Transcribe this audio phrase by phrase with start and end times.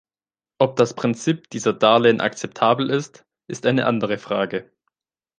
[0.57, 4.71] Ob das Prinzip dieser Darlehen akzeptabel ist, ist eine andere Frage.